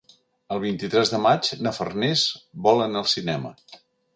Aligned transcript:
El 0.55 0.61
vint-i-tres 0.63 1.11
de 1.15 1.19
maig 1.25 1.51
na 1.67 1.73
Farners 1.81 2.27
vol 2.69 2.85
anar 2.87 3.03
al 3.07 3.11
cinema. 3.17 3.57